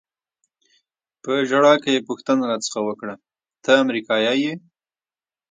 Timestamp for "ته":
3.63-3.71